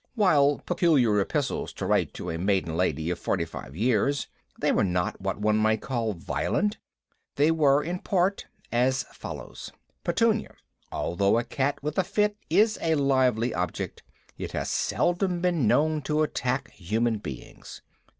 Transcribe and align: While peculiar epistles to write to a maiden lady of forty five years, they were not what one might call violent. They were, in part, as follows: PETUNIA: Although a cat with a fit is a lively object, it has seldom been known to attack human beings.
While 0.15 0.63
peculiar 0.65 1.19
epistles 1.19 1.71
to 1.73 1.85
write 1.85 2.11
to 2.15 2.31
a 2.31 2.39
maiden 2.39 2.75
lady 2.75 3.11
of 3.11 3.19
forty 3.19 3.45
five 3.45 3.75
years, 3.75 4.25
they 4.57 4.71
were 4.71 4.83
not 4.83 5.21
what 5.21 5.37
one 5.37 5.57
might 5.57 5.81
call 5.83 6.13
violent. 6.13 6.79
They 7.35 7.51
were, 7.51 7.83
in 7.83 7.99
part, 7.99 8.47
as 8.71 9.03
follows: 9.13 9.71
PETUNIA: 10.03 10.55
Although 10.91 11.37
a 11.37 11.43
cat 11.43 11.83
with 11.83 11.99
a 11.99 12.03
fit 12.03 12.35
is 12.49 12.79
a 12.81 12.95
lively 12.95 13.53
object, 13.53 14.01
it 14.39 14.53
has 14.53 14.71
seldom 14.71 15.39
been 15.39 15.67
known 15.67 16.01
to 16.01 16.23
attack 16.23 16.71
human 16.71 17.19
beings. 17.19 17.83